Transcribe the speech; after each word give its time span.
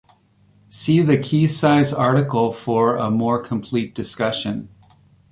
See 0.69 1.01
the 1.03 1.19
key 1.19 1.45
size 1.45 1.93
article 1.93 2.51
for 2.51 2.95
a 2.97 3.11
more 3.11 3.39
complete 3.39 3.93
discussion. 3.93 4.69